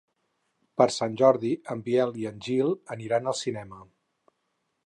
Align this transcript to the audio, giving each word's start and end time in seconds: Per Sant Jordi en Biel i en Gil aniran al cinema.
Per 0.81 0.87
Sant 0.95 1.17
Jordi 1.21 1.51
en 1.75 1.85
Biel 1.89 2.15
i 2.23 2.27
en 2.31 2.41
Gil 2.49 2.75
aniran 2.99 3.33
al 3.33 3.41
cinema. 3.45 3.87